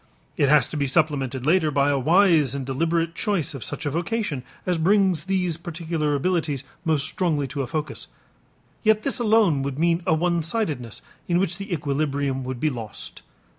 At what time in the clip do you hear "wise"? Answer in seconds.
1.99-2.55